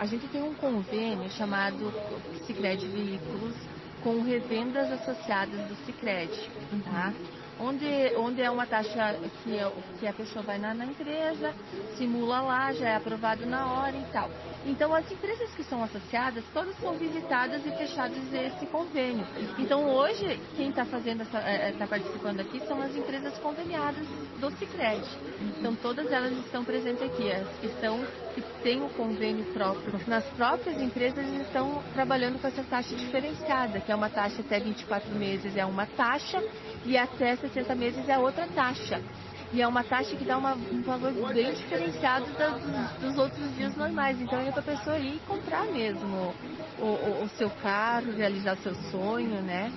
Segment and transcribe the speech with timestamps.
[0.00, 1.92] A gente tem um convênio chamado
[2.46, 3.54] Sicredi Veículos
[4.02, 6.50] com revendas associadas do Sicredi,
[6.82, 7.12] tá?
[7.60, 9.58] Onde, onde é uma taxa que,
[9.98, 11.54] que a pessoa vai na, na empresa,
[11.96, 14.30] simula lá, já é aprovado na hora e tal.
[14.66, 19.26] Então, as empresas que são associadas, todas são visitadas e fechadas esse convênio.
[19.58, 24.06] Então, hoje, quem está fazendo está é, tá participando aqui são as empresas conveniadas
[24.38, 25.06] do Cicred.
[25.58, 27.30] Então, todas elas estão presentes aqui.
[27.30, 28.00] As que estão
[28.34, 30.00] que têm o convênio próprio.
[30.06, 35.10] Nas próprias empresas estão trabalhando com essa taxa diferenciada, que é uma taxa até 24
[35.14, 36.42] meses é uma taxa
[36.84, 39.00] e até 60 meses é outra taxa.
[39.52, 43.56] E é uma taxa que dá uma, um valor bem diferenciado da, dos, dos, outros
[43.56, 44.20] dias normais.
[44.20, 46.32] Então é para a pessoa ir comprar mesmo
[46.78, 49.72] o, o, o seu carro, realizar seu sonho, né?